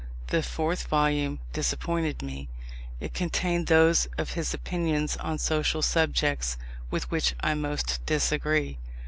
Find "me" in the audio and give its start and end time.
2.23-2.49